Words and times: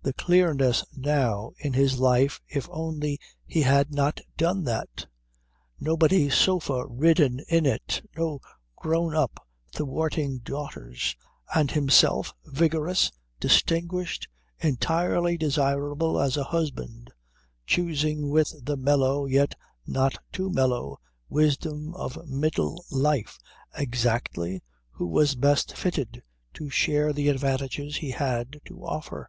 The 0.00 0.12
clearness 0.12 0.84
now 0.96 1.50
in 1.58 1.72
his 1.72 1.98
life 1.98 2.40
if 2.46 2.68
only 2.70 3.18
he 3.44 3.62
had 3.62 3.92
not 3.92 4.20
done 4.36 4.62
that! 4.62 5.06
Nobody 5.80 6.30
sofa 6.30 6.86
ridden 6.86 7.40
in 7.48 7.66
it, 7.66 8.08
no 8.16 8.38
grown 8.76 9.12
up 9.16 9.44
thwarting 9.72 10.38
daughters, 10.38 11.16
and 11.52 11.72
himself 11.72 12.32
vigorous, 12.46 13.10
distinguished, 13.40 14.28
entirely 14.60 15.36
desirable 15.36 16.20
as 16.20 16.36
a 16.36 16.44
husband, 16.44 17.10
choosing 17.66 18.28
with 18.30 18.54
the 18.64 18.76
mellow, 18.76 19.26
yet 19.26 19.56
not 19.84 20.16
too 20.30 20.48
mellow, 20.48 21.00
wisdom 21.28 21.92
of 21.96 22.24
middle 22.28 22.84
life 22.92 23.36
exactly 23.76 24.62
who 24.92 25.08
was 25.08 25.34
best 25.34 25.76
fitted 25.76 26.22
to 26.54 26.70
share 26.70 27.12
the 27.12 27.28
advantages 27.28 27.96
he 27.96 28.12
had 28.12 28.60
to 28.64 28.86
offer. 28.86 29.28